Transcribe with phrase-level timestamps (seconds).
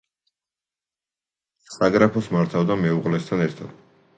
[1.73, 3.79] საგრაფოს მართავდა მეუღლესთან ერთად.